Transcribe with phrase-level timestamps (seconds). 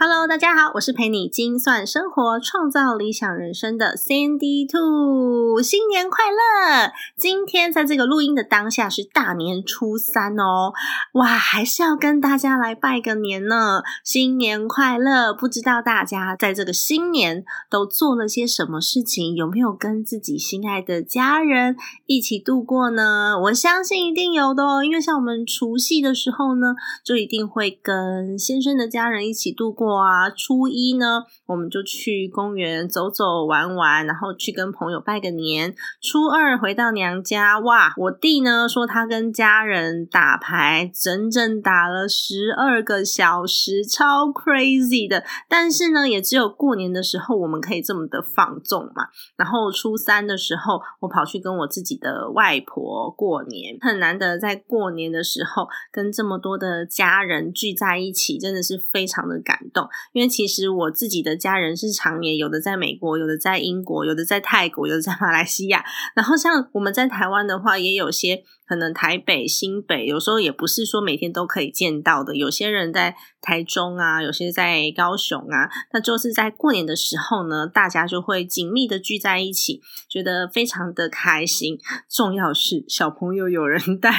[0.00, 6.92] Hello，大家好，我是陪你精算生活、创造理想人生的 Sandy Two，新年快乐！
[7.16, 10.72] 今天在这个录音的当下是大年初三哦，
[11.14, 15.34] 哇，还是要跟大家来拜个年呢，新年快乐！
[15.34, 21.74] 不知道大家在这个新年都做了些什么事情，有没有跟自己心爱的家人
[22.06, 23.36] 一起度过呢？
[23.46, 29.87] 我相信一定有的哦，因为像我们除夕的时候呢，就一定会跟先生的家人一起度过。
[29.88, 35.74] 哇，初一呢，我们就去公园走走玩玩，然后去跟朋友拜个年。
[36.02, 45.24] 初二回到娘家，哇，我弟呢说他跟家人打牌，整整打了十二个小时，超 crazy 的。
[45.48, 49.08] 但是呢，也只有过年的时候我们可以这么的放纵嘛。
[49.36, 59.77] 然后初三的时候，我跑去跟我自己的外婆过年，很难得在过年的时候跟这么多的家人聚在一起，真的是非常的感动。
[60.12, 65.84] 因为其实我自己的家人是常年有的在美国，有的在英国，有的在泰国，有的在马来西亚。
[66.14, 68.44] 然后像我们在台湾的话，也有些。
[68.68, 72.36] 可能台北、新北有时候也不是说每天都可以见到的。
[72.36, 81.78] 有些人在台中啊，有些在高雄啊，那就是在过年的时候呢，大家就会紧密的聚在一起，觉得非常的开心。
[82.10, 84.12] 重要是小朋友有人带，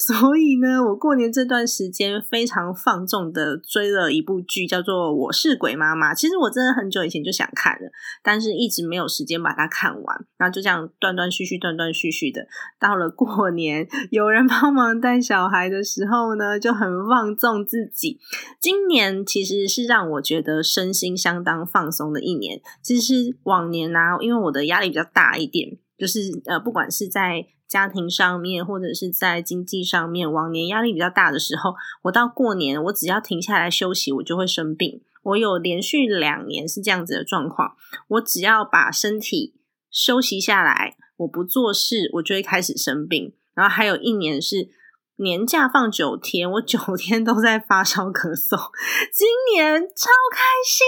[0.00, 6.12] 所以呢，我过年这段时间非常放纵的追了一部剧，叫做《我是鬼妈妈》。
[6.16, 7.90] 其实我真的很久以前就想看了，
[8.22, 12.46] 但是一直没有时间把它看完，然后就这样断断续续、断断续续的，
[12.78, 13.86] 到了过年。
[14.10, 18.18] 有人帮忙带小孩的时候呢，就很放纵自己。
[18.60, 22.60] 今年其实是让我觉得身心相当放松的一年。
[22.82, 35.02] 其实往年啊，因为我的压力比较大一点，就是呃，不管是在家庭上面，或者是在经济上面，往年压力比较大的时候，我到过年，我只要停下来休息，我就会生病。
[35.22, 37.76] 我有连续两年是这样子的状况，
[38.08, 39.54] 我只要把身体
[39.90, 43.34] 休息下来，我不做事，我就会开始生病。
[43.54, 44.68] 然后还有一年是
[45.16, 48.70] 年假放九天，我九天都在发烧咳嗽。
[49.12, 50.86] 今年超开心，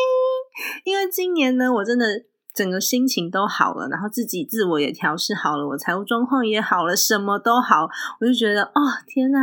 [0.84, 2.25] 因为今年呢，我真的
[2.56, 7.91] 整个心情都好了，然后自己自我也调试好了，我财务状况也好了，什么都好，
[8.21, 9.39] 我就觉得哦天呐，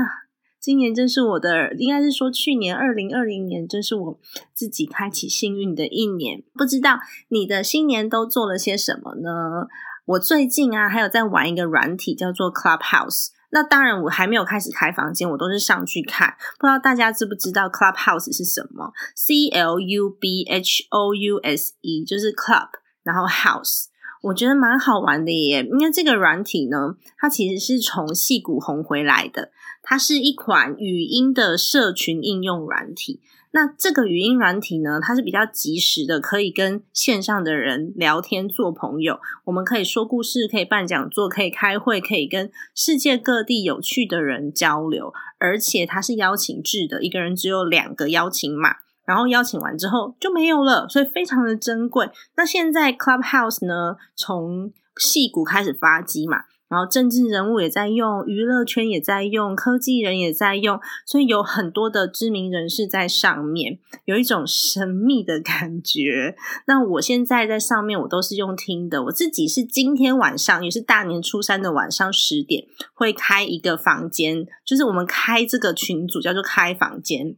[0.60, 4.20] 今年真是我的，应该是说去年二零二零年，真是我
[4.56, 6.42] 自己开启幸运的一年。
[6.56, 9.68] 不知道你的新年都做了些什么呢？
[10.06, 13.28] 我最近啊，还有在玩一个软体，叫做 Clubhouse。
[13.52, 16.36] 那当然，我还没有开始开房间，我都是上去看。
[16.58, 22.70] 不知道大家知不知道 Clubhouse 是什么？C L U B H O U S E，就是 Club，
[23.04, 23.86] 然后 House。
[24.22, 25.68] 我觉得蛮好玩的耶。
[25.70, 33.22] 因为这个软体呢，它其实是从戏骨红回来的，它是一款语音的社群应用软体。
[33.56, 39.20] 那这个语音软体呢，它是比较及时的，可以跟线上的人聊天做朋友。
[39.44, 45.14] 我们可以说故事，可以办讲座，可以开会，可以跟世界各地有趣的人交流。
[45.38, 52.10] 而且它是邀请制的，一个人只有两个邀请码，然后邀请完之后就没有了，所以非常的珍贵。
[52.38, 56.44] 那现在 Clubhouse 呢，从戏骨开始发机嘛。
[56.70, 66.36] 然后政治人物也在用，娱乐圈也在用，科技人也在用，所以有很多的知名人士在上面，有一种神秘的感觉。
[66.66, 69.04] 那我现在在上面，我都是用听的。
[69.04, 72.66] 我自己是今天晚上，也是大年初三的晚上十点，
[72.96, 77.36] 会开一个房间，就是我们开这个群组叫做开房间。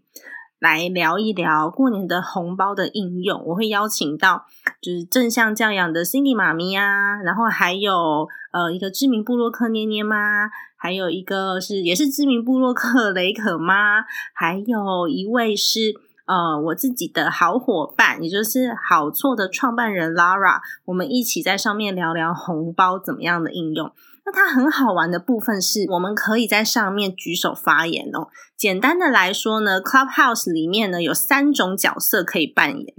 [0.66, 4.48] 来聊一聊过年的红包的应用，我会邀请到
[4.82, 14.02] 就是正向教养的 Cindy 妈咪啊，然后还有呃一个知名布洛克捏捏妈，还有一个是也是知名布洛克雷可妈，
[14.34, 15.94] 还有一位是
[16.26, 23.92] 呃我自己的好伙伴，也就是好错的创办人 Lara，我们一起在上面聊聊红包怎么样的应用。
[24.26, 28.28] 那它很好玩的部分是，我们可以在上面举手发言哦。
[28.58, 32.96] 简单的来说呢，Clubhouse 里面呢有三种角色可以扮演。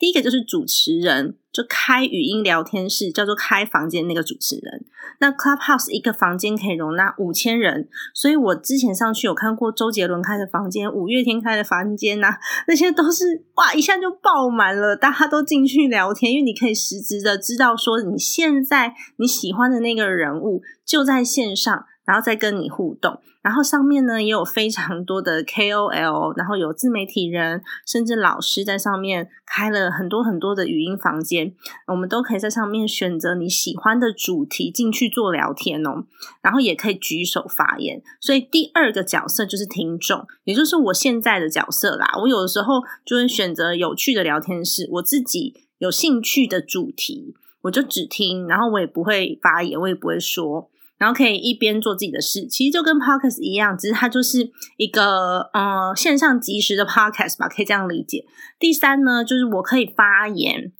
[0.00, 4.86] 第一个就是主持人，就开语音聊天室，叫做开房间那个主持人。
[5.18, 12.28] 那 Clubhouse 一个房间可以容纳五千人，所以我之前上去有看过周杰伦开的房间、五月天开的房间呐，
[12.66, 21.84] 那些都是哇一下就爆满了，大家都进去聊天，因为你可以实质的知道说你现在你喜欢的那个人物就在线上。
[22.10, 31.54] 然后再跟你互动，然后上面呢也有非常多的 KOL，然后有自媒体人，甚至老师在上面开了很多很多的语音房间，
[31.86, 36.04] 我们都可以在上面选择你喜欢的主题进去做聊天哦，
[36.42, 38.02] 然后也可以举手发言。
[38.20, 42.12] 所以第二个角色就是听众，也就是我现在的角色啦。
[42.20, 50.68] 我有的时候就会选择有趣的聊天室，我自己有兴趣的主题，我就只听，然后我也不会发言，我也不会说。
[51.00, 58.26] 然后可以一边做自己的事，其实就跟 podcast 一样，只是它就是一个呃线上即时的 podcast 吧，可以这样理解。
[58.58, 60.72] 第三呢，就是我可以发言，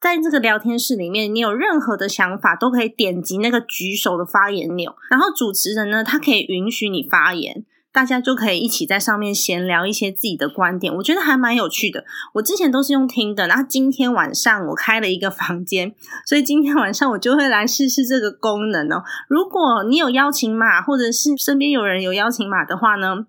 [0.00, 7.66] 在这个聊天室里面，你有任何的想法都可以点击那个举手的发言钮，然后主持人呢，他可以允许你发言。
[7.92, 12.04] 大家就可以一起在上面闲聊一些自己的观点，我觉得还蛮有趣的。
[12.34, 15.94] 我之前都是用听的，然后今天晚上我开了一个房间，
[16.26, 19.02] 所以今天晚上我就会来试试这个功能哦。
[19.28, 23.26] 如果你有邀请码，或者是身边有人有邀请码的话呢？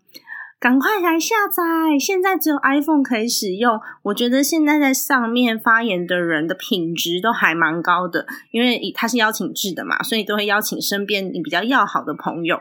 [0.60, 1.64] 赶快来下载！
[1.98, 3.80] 现在只有 iPhone 可以使用。
[4.04, 12.60] 我觉得现在在上面发言的人的品质都还蛮高的，因为他是邀请制的嘛，所以都会邀请身边你比较要好的朋友。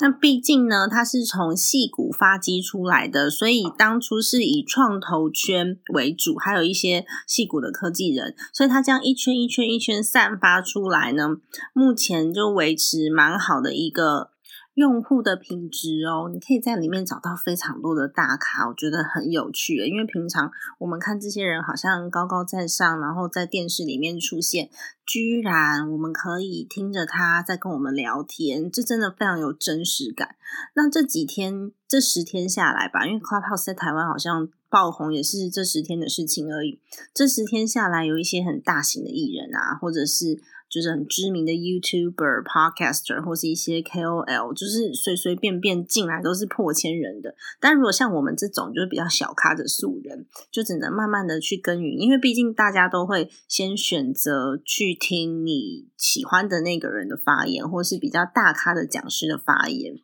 [0.00, 11.36] 那毕竟呢，他是从戏骨发迹出来的，所以当初是以创投圈为主，还有一些戏骨的科技人，所以他这样一圈一圈一圈散发出来呢，
[11.74, 14.33] 目前就维持蛮好的一个。
[14.74, 19.76] 用户的品质哦，你可以在里面找到非常多的大咖，我觉得很有趣。
[19.76, 24.68] 因为平常我们看这些人好像高高在上，然后在电视里面出现，
[25.06, 30.34] 居然我们可以听着他在跟我们聊天，这真的非常有真实感。
[30.74, 36.80] 那这几天这十天下来吧，因为 Clubhouse 在台湾好像爆红也是这十天的事情而已。
[37.14, 40.42] 这十天下来，有一些很大型的艺人啊，或者是。
[40.74, 47.36] 就是很知名的 YouTuber、Podcaster 或是一些 KOL，就是随随便便进来都是破千人的。
[47.60, 59.94] 但如果像我们这种就是比较小咖的素人，就只能慢慢的去耕耘，因为毕竟大家都会先选择去听你喜欢的那个人的发言，或是比较大咖的讲师的发言。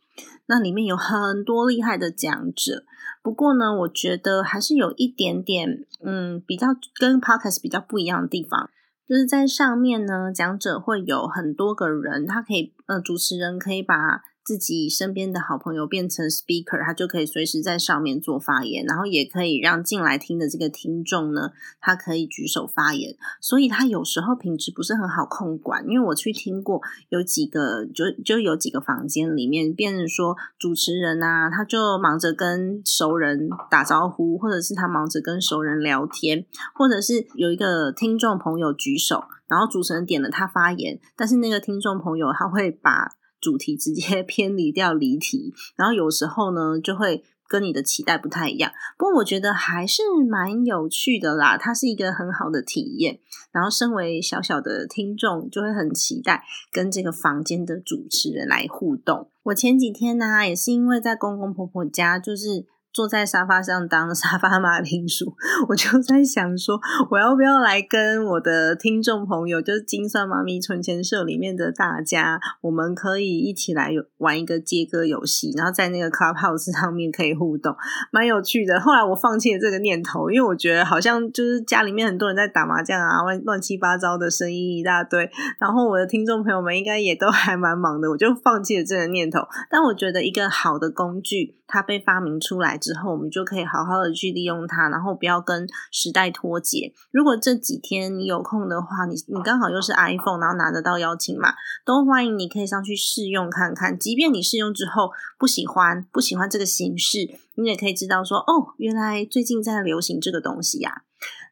[0.47, 2.85] 那里面有很多厉害的讲者，
[3.23, 8.71] 不过呢，我觉得还是有一点点，嗯，比较跟 Podcast 比较不一样的地方。
[9.11, 14.23] 就是在上面呢，讲者会有很多个人，他可以，呃，主持人可以把。
[14.43, 23.17] 自己身边的好朋友变成 speaker，他就可以随时在上面做发言，然后也可以让进来听的这个听众呢，他可以举手发言。
[23.41, 36.45] 所以他有时候品质不是很好控管，因为我去听过有几个，就就有几个房间里面，变成说主持人啊，他就忙着跟熟人打招呼，或者是他忙着跟熟人聊天，
[36.75, 43.13] 或者是有一个听众朋友举手，然后主持人点了他发言，但是那个听众朋友他会把。
[43.41, 48.73] 主题直接 偏离掉离题，然后有时候呢就会跟你的期待不太一样。
[48.97, 53.19] 不过我觉得还是蛮有趣的啦，它是一个很好的体验。
[53.53, 59.29] 然后身为小小的听众，就会很期待跟这个房间的主持人来互动。
[59.45, 62.67] 我前几天呢，也是因为在公公婆婆家，就是。
[62.93, 65.35] 坐在沙发上当 沙发马铃薯，
[65.69, 77.77] 我就在想说，我要不要来跟我的听众朋友，就是金算妈咪存钱社里面的大家，我们可以一起来玩一个接歌游戏，然后在那个 Clubhouse 上面可以互动，
[78.11, 78.81] 蛮有趣的。
[78.81, 89.41] 后来我放弃了这个念头，因为我觉得好像就是家里面很多人在打麻将啊，乱乱七八糟的声音一大堆，然后我的听众朋友们应该也都还蛮忙的，我就放弃了这个念头。
[89.71, 92.80] 但我觉得一个好的工具，它被发明出来。
[92.81, 96.93] 之后，我们就可以好好的去利用它，然后不要跟时代脱节。
[97.13, 101.53] 如果这几天你有空的话，你你刚好又是 iPhone，然后拿得到邀请码，
[101.85, 103.99] 都欢迎你可以上去试用看看。
[103.99, 107.19] 即便你试用之后不喜欢，不喜欢这个形式，
[107.57, 111.03] 你也可以知道说，哦，原来最近在流行这个东西呀。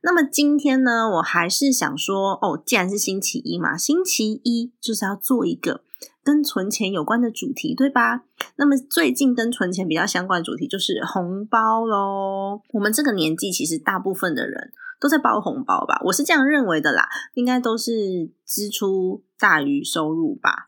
[0.01, 5.83] 那么今天呢，我还是想说，哦，既然是星期一嘛，星期一就是要做一个。
[6.23, 8.25] 跟存钱有关的主题，对吧？
[8.57, 12.61] 那么最近跟存钱比较相关的主题就是红包喽。
[12.73, 16.00] 我们这个年纪，其实大部分的人都在包红包吧？
[16.05, 20.67] 我是这样认为的啦，应该都是支出大于收入吧。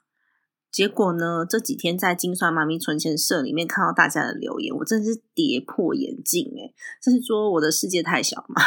[0.70, 1.44] 结果呢？
[1.48, 6.72] 这几天在精算妈咪存钱社里面看到大家的留言，我真的是跌破眼镜诶
[7.02, 8.62] 这是说我的世界太小嘛？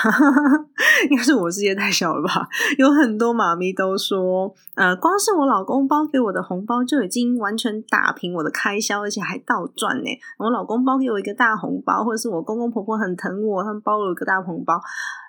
[1.09, 2.47] 应该是我世界太小了吧？
[2.77, 10.09] 有很多妈咪都说，呃，光是我老公包给我的红包就已经完全打平我的开销，而且还倒赚呢。
[10.39, 14.81] 我老公包给我一个大红包，或者是我公公婆婆很疼我，他们包了一个大红包，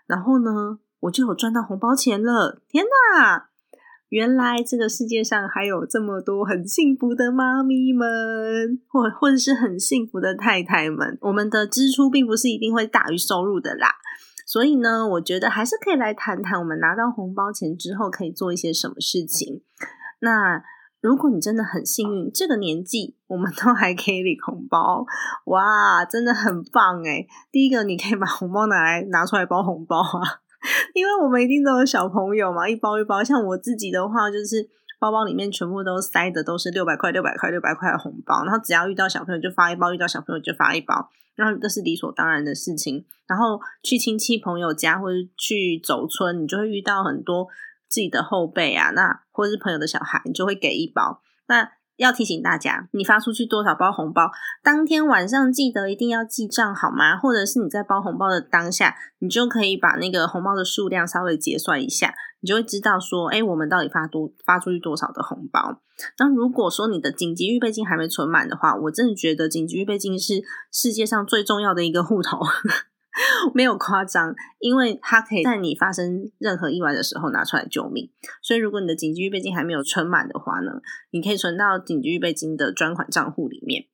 [0.06, 2.60] 然后呢，我就有赚到红包钱了。
[2.68, 3.50] 天哪！
[4.14, 11.18] 原来这个世界上还有这么多很幸福的妈咪们，或或者是很幸福的太太们。
[11.23, 13.88] 我们的支出并不是一定会大于收入的啦，
[14.47, 19.62] 所以呢，我觉得还是可以来谈谈我们拿到红包钱之后可以做一些什么事情。
[20.21, 20.62] 那
[21.00, 25.04] 如果你真的很幸运，这个年纪我们都还可以领红包，
[25.47, 30.43] 哇，真的很棒诶第一个，你可以把红包拿来拿出来包红包啊。
[30.94, 33.23] 因为我们一定都有小朋友嘛，一包一包。
[33.23, 34.68] 像我自己的话，就是
[34.99, 38.44] 包包里面全部都塞的都是六百块、六百块、六百块的红包。
[38.44, 43.04] 然后只要遇到小朋友就发一包，遇到小朋友就发一包，然后这是理所当然的事情。
[43.26, 47.47] 然后去亲戚朋友家或者去走村，你就会遇到很多
[47.88, 51.21] 自己的后辈啊，那或者是朋友的小孩，你就会给一包。
[51.47, 54.30] 那要提醒大家，你发出去多少包红包，
[54.62, 57.16] 当天晚上记得一定要记账好吗？
[57.16, 65.80] 或者是你在包红包的当下，你就可以把那个红包的数量稍微结算一下，你就会知道说，哎，我们到底发多发出去多少的红包。
[66.18, 72.40] 那如果说你的紧急预备金还没存满的话，我真的觉得紧急预备金是世界上最重要的一个户头。
[73.54, 78.11] 没有夸张，因为它可以在你发生任何意外的时候拿出来救命。
[78.42, 80.73] 所以，如果你的紧急预备金还没有存满的话呢，
[81.11, 83.87] 你可以存到紧急预备金的专款账户里面。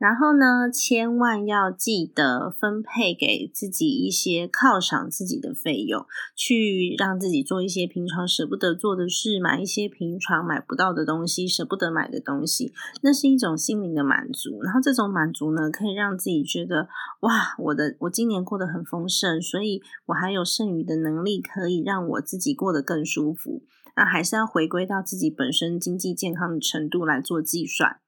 [0.00, 14.62] 然后呢，千万要记得分配给自己一些犒赏自己的费用，去让自己做一些平常舍不得做的事，买一些平常买不到的东西，舍不得买的东西，那是一种心灵的满足。
[14.62, 16.88] 然后这种满足呢，可以让自己觉得
[17.20, 23.62] 哇，我的我今年过得很丰盛，所以我还有剩余的能力，可以让我自己过得更舒服。
[23.96, 28.00] 那还是要回归到自己本身经济健康的程度来做计算。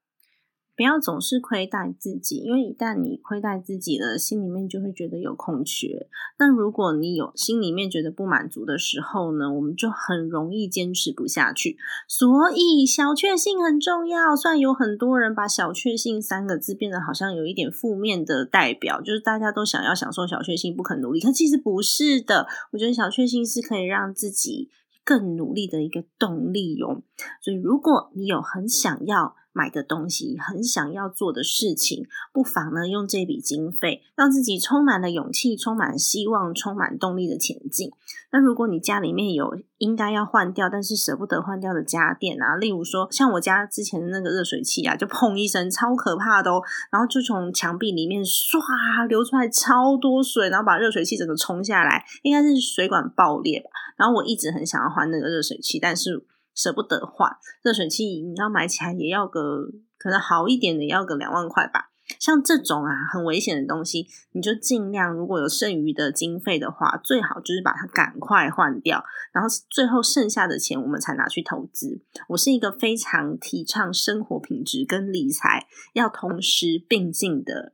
[0.74, 6.08] 不要总是亏待自己，因为一旦你亏待自己了，心里面就会觉得有空缺。
[6.38, 11.76] 那如果你有心里面觉得不满足的时候呢，我们就很容易坚持不下去。
[12.08, 14.34] 所以小确幸很重要。
[14.34, 21.20] 虽然有很多人把小确幸三个字变得好像有一点负面的代表，就是大家都想要享受小确幸，不肯努力。
[21.20, 22.46] 可其实不是的。
[22.72, 24.70] 我觉得小确幸是可以让自己
[25.04, 27.02] 更努力的一个动力哦。
[27.42, 29.36] 所以如果你有很想要。
[29.52, 37.90] 买的东西，很想要做的事情，不妨呢用这笔经费，让自己充满了勇气，充满希望，充满动力的前进。
[38.30, 53.68] 那如果你家里面有应该要换掉，但是舍不得换掉的家电啊，例如说像我家之前的那个热水器啊，就砰一声，超可怕的哦，然后就从墙壁里面唰流出来超多水，然后把热水器整个冲下来，应该是水管爆裂吧。
[53.98, 56.24] 然后我一直很想要换那个热水器，但是。
[56.54, 57.30] 舍不得换
[57.62, 61.90] 热水器，你要买起来也要个可能好一点的，要个两万块吧。
[62.18, 72.02] 像这种啊很危险的东西，你就尽量如果有剩余的经费的话，最好就是把它赶快换掉，然后最后剩下的钱我们才拿去投资。
[72.28, 77.72] 我是一个非常提倡生活品质跟理财要同时并进的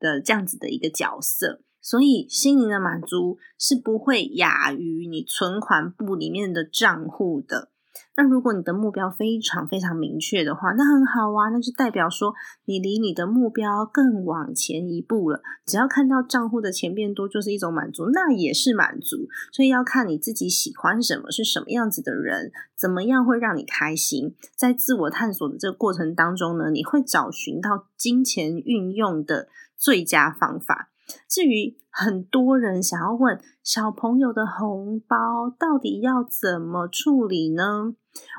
[0.00, 7.70] 的这样子的一个角色，所以心灵的满足是不会亚于你存款簿里面的账户的。
[8.16, 15.42] 那如果你的目标非常非常明确的话，那很好啊，那就代表说你离你的目标更往前一步了。
[15.66, 19.28] 只要看到账户的钱变多，就是一种满足，那也是满足。
[19.52, 24.34] 所以要看你自己喜欢什么，是什么样子的人，怎么样会让你开心。
[24.56, 30.88] 在自我探索的这个过程当中呢，你会找寻到金钱运用的最佳方法。
[31.28, 37.94] 至于很多人想要问小朋友的红包到底要怎么处理呢？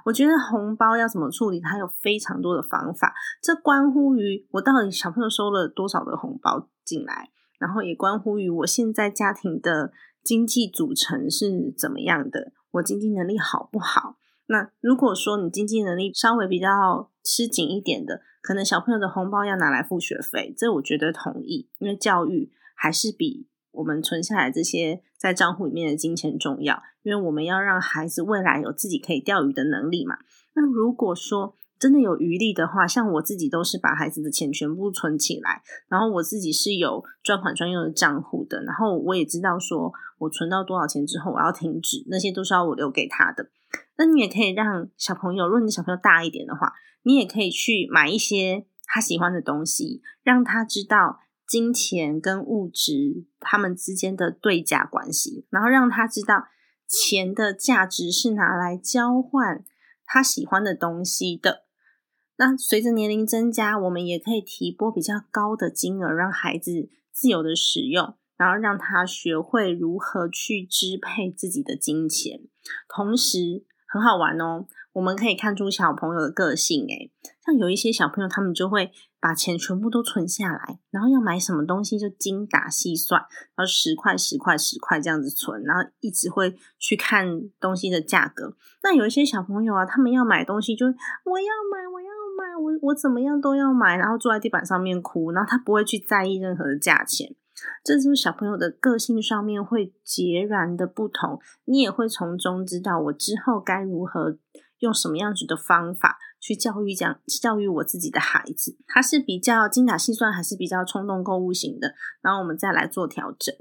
[0.06, 3.14] 我觉得红包要怎么处理，它有非常多的方法。
[3.42, 9.92] 这关乎于我到底小朋友收了多少的红包进来，然后也关乎于我现在家庭的
[10.24, 14.18] 经济组成是怎么样的，我经济能力好不好？
[14.48, 23.50] 那如果说你经济能力稍微比较吃紧一点的，可能小朋友的红包要拿来付学费，这我觉得同意，因为教育还是比。
[23.72, 30.18] 我们存下来这些在账户里面的金钱重要，因为我们要让孩子未来有自己可以钓鱼的能力嘛。
[30.56, 43.52] 那如果说真的有余力的话，像我自己都是把孩子的钱全部存起来，然后我自己是有专款专用的账户的，然后我也知道说我存到多少钱之后我要停止，那些都是要我留给他的。
[43.98, 56.48] 那你也可以让小朋友，如果你小朋友大一点的话，你也可以去买一些他喜欢的东西，让他知道金钱跟物质他们之间的对价关系，然后让他知道
[56.88, 59.64] 钱的价值是拿来交换
[60.06, 61.64] 他喜欢的东西的。
[62.38, 72.42] 那随着年龄增加，我们也可以提拨比较高的金额，让孩子自由的使用，然后让他学会如何去支配自己的金钱，
[72.88, 74.68] 同时很好玩哦。
[74.94, 77.12] 我们可以看出小朋友的个性，诶
[77.46, 83.22] 像有一些小朋友，他们就会把钱全部都存下来，然后要买什么东西就精打细算，
[83.56, 87.26] 然后十块、十块、十块这样子存，然后一直会去看
[87.60, 88.56] 东西的价格。
[88.84, 92.08] 那有一些小朋友啊，他们要买东西就我要买，我要
[92.38, 97.36] 买，我我怎么样都要买，然后坐在地板上面哭，然后他不会去在意任何的价钱。
[97.84, 104.38] 这就是小朋友的个性上面会截然的不同，你也会从中知道我之后该如何。
[104.80, 108.78] 用什么样子的方法去教育讲教育我自己的孩子？
[108.88, 111.96] 他是比较精打细算，还是比较冲动购物型的？
[112.22, 113.56] 然后我们再来做调整。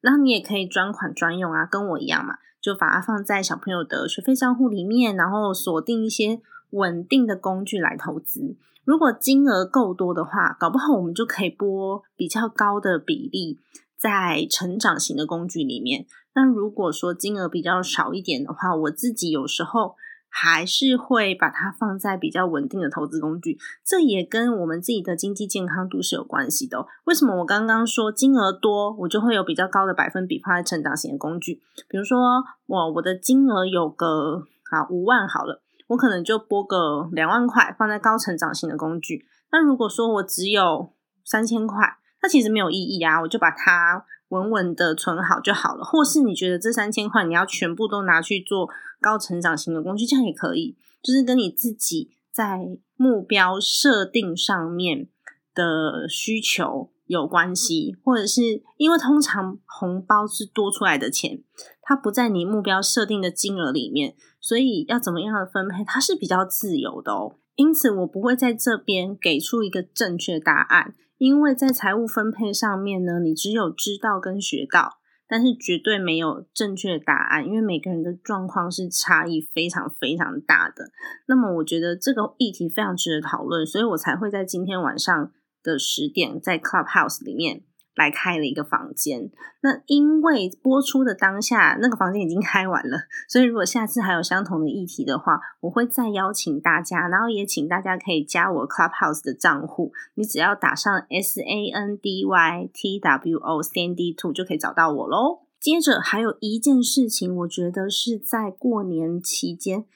[0.00, 8.56] 然后你也可以专款专用啊，跟我一样嘛，就把它放在小朋友的学费账户里面，然后锁定一些稳定的工具来投资。
[8.84, 13.58] 如果金额够多的话，搞不好我们就可以拨比较高的比例
[13.98, 16.06] 在成长型的工具里面。
[16.34, 19.96] 那如果说金额比较少一点的话，我自己有时候。
[20.30, 26.86] 还是会把它放在比较稳定的投资工具，这也跟我们自己的经济健康度是有关系的。
[27.04, 31.60] 为什么我刚刚说金额多，我就会有比较高的百分比放在成长型的工具？
[31.88, 39.26] 比如说，我我的金额有个啊五万好了，我可能就拨个两万块放在高成长型的工具。
[39.50, 40.92] 那如果说我只有
[41.24, 44.04] 三千块，那其实没有意义啊，我就把它。
[44.28, 48.68] 稳稳的存好就好了，或是你觉得这三千块你要全部都拿去做
[49.00, 55.08] 高成长型的工具，这样也可以，就是跟你自己在目标设定上面
[55.54, 61.42] 的需求有关系，或者是因为通常红包是多出来的钱，
[61.80, 67.36] 它不在你目标设定的金额里面，所以要怎么样的分配，它是比较自由的哦。
[67.56, 70.94] 因此，我不会在这边给出一个正确答案。
[71.18, 74.98] 因为在财务分配上面呢，你只有知道跟学到，
[75.28, 80.92] 但是绝对没有正确答案，因为每个人的状况是差异非常非常大的。
[81.26, 87.64] 那么，我觉得这个议题非常值得讨论，所以我才会在今天晚上的十点在 Clubhouse 里面。
[87.98, 89.28] 来开了一个房间，
[89.60, 92.96] 那因为播出的当下那个房间已经开完了，
[93.28, 105.40] 所以如果下次还有相同的议题的话，我会再邀请大家，然后也请大家可以加我 Clubhouse 的账户，你只要打上 S A N D Y T W O Sandy Two 就可以找到我喽。
[105.60, 109.86] 接着还有一件事情，我觉得是在过年期间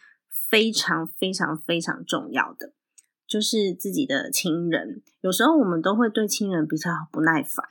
[0.51, 2.73] 非常非常非常重要的，
[3.29, 7.65] 就是自己的亲人，有时候我们都会对亲人比较不耐烦。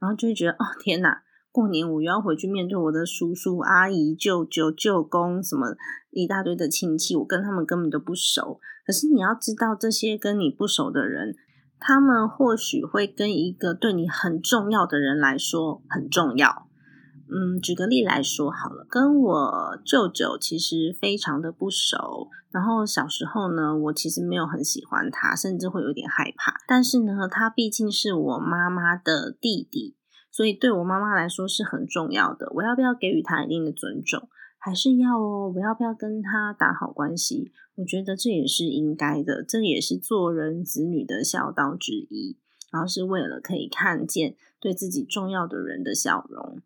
[0.00, 5.76] 然后就会觉得哦天哪，过年我又要回去面对我的叔叔阿姨、舅舅、舅公什么
[6.10, 8.58] 一大堆的亲戚，我跟他们根本都不熟。
[8.86, 11.36] 可是你要知道，这些跟你不熟的人，
[11.78, 16.69] 他们或许会跟一个对你很重要的人来说很重要。
[17.32, 26.54] 嗯，举个例来说好了，跟我舅舅其实非常的不熟，然后小时候呢，我其实没有很喜欢他，甚至会有点害怕。
[26.66, 29.96] 但是呢，他毕竟是我妈妈的弟弟，
[30.30, 32.50] 所以对我妈妈来说是很重要的。
[32.56, 34.28] 我要不要给予他一定的尊重？
[34.58, 35.52] 还是要哦？
[35.54, 37.52] 我要不要跟他打好关系？
[37.76, 42.38] 我觉得这也是应该的，这也是做人子女的孝道之一。
[42.72, 46.60] 然后是为了可以看见对自己重要的人的笑容。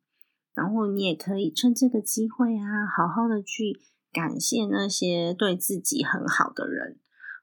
[0.54, 3.80] 然后你也可以趁这个机会啊，好好的去
[4.12, 6.98] 感谢那些对自己很好的人，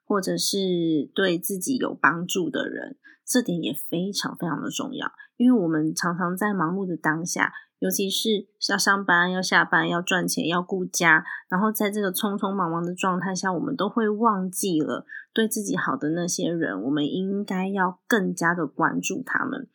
[0.06, 5.12] 或者是对自己有帮助的人，这点也非常非常的重要。
[5.36, 19.67] 因为我们常常在忙碌的当下，尤其是要上班、要下班、要赚钱、要顾家，然后在这个匆匆忙忙的状态下，我们都会忘记了对自己好的那些人，我们应该要更加的关注他们。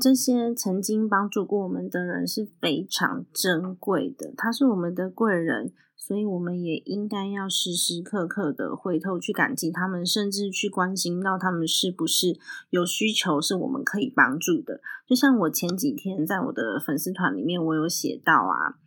[0.00, 12.38] 这些曾经帮助过我们的人是非常珍贵的，他是我们的贵人，所以我们也应该要时时刻刻的回头去感激他们，甚至去关心到他们是不是
[12.70, 14.80] 有需求是我们可以帮助的。
[15.04, 18.78] 就像我前几天在我的粉丝团里面，我有写到啊，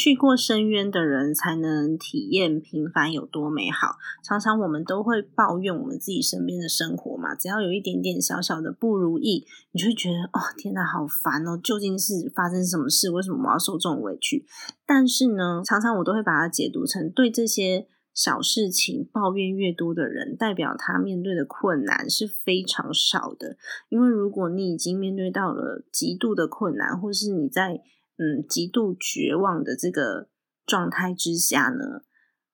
[0.00, 3.96] 去过深渊的人才能体验平凡有多美好。
[4.22, 11.58] 常常我们都会抱怨我们自己身边的生活嘛，只要有一点点小小的不如意，你就会觉得哦，天哪，好烦哦！
[11.60, 13.10] 究竟是发生什么事？
[13.10, 14.46] 为什么我要受这种委屈？
[14.86, 17.88] 但是呢，常常我都会把它解读成对这些。
[18.14, 23.56] 小事情抱怨越多的人，代表他面对的困难是非常少的。
[23.90, 27.80] 因为如果你已经面对到了极度的困难，或是你在
[28.18, 30.28] 嗯极度绝望的这个
[30.66, 32.02] 状态之下呢，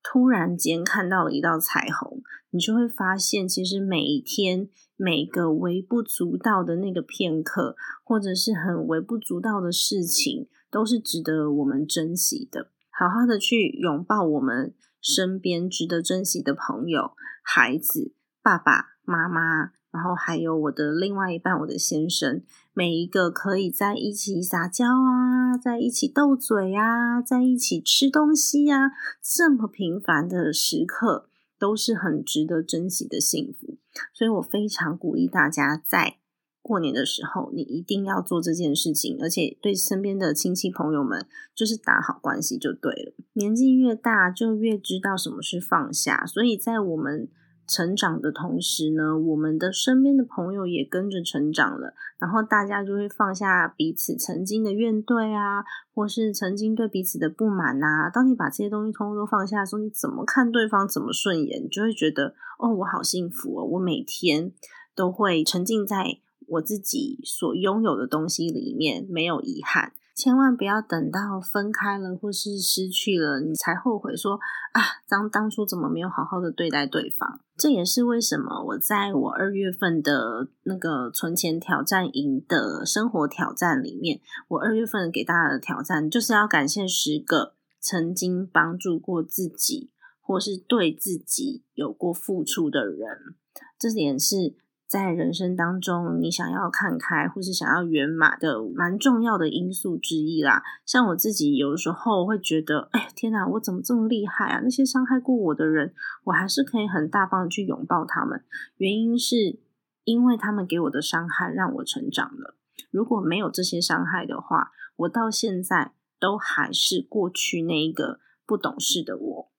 [0.02, 7.74] 突然间看到了一道彩虹，你就会发现，其实每一天每个微不足道的那个片刻，
[8.04, 12.70] 或者是很微不足道的事情，都是值得我们珍惜的。
[12.90, 14.74] 好好的去拥抱我们。
[15.06, 22.42] 身边值得珍惜的朋友、孩子、爸爸妈妈，然后还有我的另外一半，我的先生，
[22.76, 28.90] 每一个可以在一起撒娇啊，在一起斗嘴啊，在一起吃东西啊，
[29.22, 33.78] 这么平凡的时刻，都是很值得珍惜的幸福。
[34.12, 36.16] 所以我非常鼓励大家在。
[36.60, 43.12] 过年的时候，你一定要做这件事情，而且对身边的亲戚朋友们，就是打好关系就对了。
[43.34, 46.24] 年纪越大，就越知道什么是放下。
[46.26, 47.28] 所以在我们
[47.66, 58.10] 成长的同时呢，我们的身边的朋友也跟着成长了，然后大家就会放下彼此曾经的怨怼啊，或是曾经对彼此的不满啊。
[58.10, 64.52] 当你把这些东西通通都放下的时候，你怎么看对方怎么顺眼，你就会觉得哦，我好幸福哦，我每天
[64.94, 66.18] 都会沉浸在。
[66.46, 74.38] 我自己所拥有的东西里面没有遗憾，千万不要等到分开了或是失去了，你才后悔说
[74.72, 77.40] 啊，当当初怎么没有好好的对待对方？
[77.56, 93.34] 这也是为什么我在我二月份的那个存钱挑战营的生活挑战里面，我二月份给大家的挑战就是要感谢十个曾经帮助过自己或是对自己有过付出的人，
[93.76, 94.54] 这点是。
[94.86, 100.62] 在人生当中，你想要看开或是想要圆满的，蛮重要的因素之一啦。
[100.86, 104.60] 像我自己有的时候会觉得，哎，天哪，我怎么这么厉害啊？
[104.62, 105.94] 那些伤害过我的人，
[106.24, 108.44] 我还是可以很大方的去拥抱他们。
[108.76, 109.58] 原因是
[110.04, 112.56] 因为他们给我的伤害让我成长了。
[112.90, 119.50] 如果没有这些伤害的话，我到现在都还是过去那一个不懂事的我。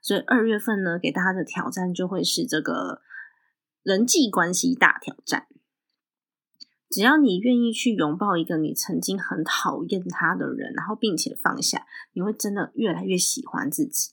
[0.00, 3.02] 所以二月份呢，给大家的挑战就会是这个。
[3.82, 5.46] 人际关系大挑战，
[6.88, 14.12] 只要你愿意去拥抱一个你曾经很讨厌他的人，然后并且放下，你会真的越来越喜欢自己。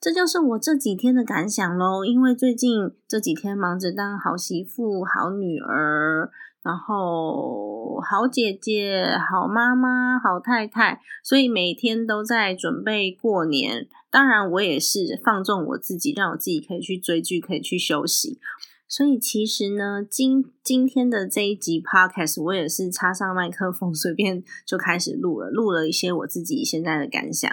[0.00, 2.04] 这就是我这几天的感想喽。
[2.04, 6.30] 因为最近这几天忙着当好媳妇、好女儿，
[6.68, 13.88] 然后好姐姐、好妈妈、好太太，所以每天都在准备过年。
[14.10, 18.38] 当然，我也是放纵我自己，让我自己可以去追剧，可以去休息。
[18.86, 27.50] 所以，其实呢，今今天的这一集 podcast，我也是插上麦克风，随便就开始录了，录了一些我自己现在的感想。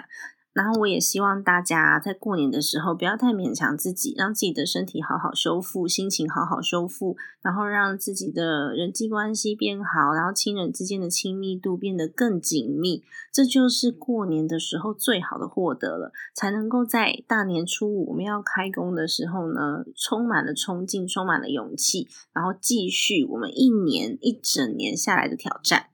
[0.56, 25.88] 然后我也希望大家在过年的时候不要太勉强自己，让自己的身体好好修复，心情好好修复，然后让自己的人际关系变好，然后亲人之间的亲密度变得更紧密，这就是过年的时候最好的获得了，才能够在大年初五我们要开工的时候呢，充满了冲劲，充满了勇气，然后继续我们一年一整年下来的挑战。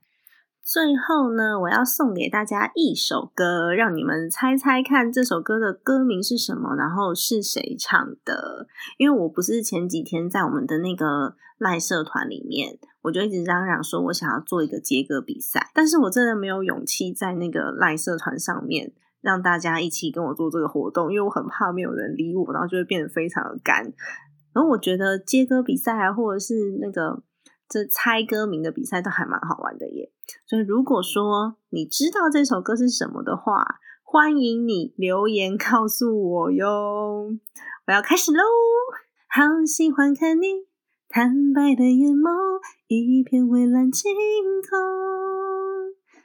[0.65, 8.65] 最后呢，我要送给大家一首歌，让你们猜猜看这首歌的歌名是什么，然后是谁唱的。
[8.97, 23.83] 因为我不是前几天在我们的那个赖社团里面，我就一直嚷嚷说我想要做一个接歌比赛，但是我真的没有勇气在那个赖社团上面让大家一起跟我做这个活动，因为我很怕没有人理我，然后就会变得非常的干。
[24.53, 27.21] 然后我觉得接歌比赛啊，或者是那个。
[27.69, 30.11] 这猜歌名的比赛都还蛮好玩的耶，
[30.45, 37.29] 所以如果说你知道这首歌是什么的话，欢迎你留言告诉我哟。
[37.87, 38.43] 我要开始喽！
[39.27, 40.67] 好喜欢看你
[41.09, 44.11] 坦白的眼眸，一片蔚蓝晴
[44.69, 44.79] 空，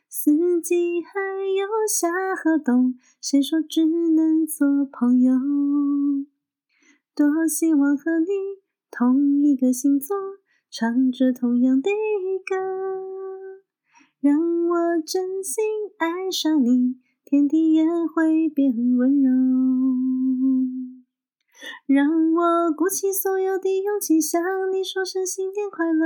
[0.08, 1.20] 四季还
[1.56, 5.34] 有夏和冬，谁说只能做朋友？
[7.14, 8.26] 多希望和你
[8.90, 10.16] 同一个星座。
[10.70, 11.90] 唱着同样的
[12.46, 12.54] 歌，
[14.20, 14.76] 让我
[15.06, 15.64] 真心
[15.98, 19.30] 爱上你，天地也会变温柔。
[21.86, 26.04] 让我鼓起所有的勇气，向你说声新年快乐。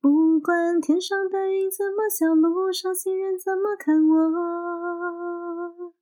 [0.00, 5.92] 不管天上的云怎么笑，路上行人怎么看我，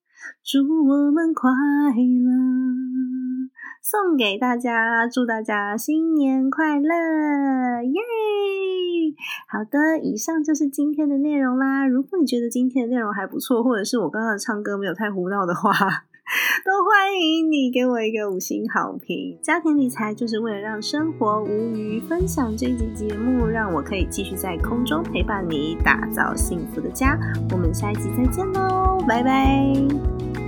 [0.44, 1.50] 祝我们快
[1.90, 2.30] 乐。
[3.82, 8.00] 送给大家，祝大家新年快乐，耶！
[9.46, 11.86] 好的，以上就是今天的内容啦。
[11.86, 15.70] 如果你觉得今天的内容还不错，或者是我刚刚唱歌没有太胡闹的话，
[16.64, 19.38] 都欢迎你给我一个五星好评。
[19.42, 27.18] 家庭理财就是为了让生活无余，分享这集节目，让我可以继续在空中陪伴你，打造幸福的家。
[27.50, 30.47] 我们下一集再见喽，拜拜。